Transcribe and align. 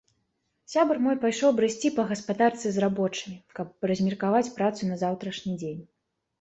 Сябар 0.75 0.99
мой 1.07 1.17
пайшоў 1.25 1.53
брысці 1.59 1.91
па 1.99 2.07
гаспадарцы 2.13 2.67
з 2.79 2.85
рабочымі, 2.85 3.37
каб 3.61 3.87
размеркаваць 3.95 4.45
працу 4.59 4.81
на 4.93 5.01
заўтрашні 5.07 5.53
дзень. 5.63 5.81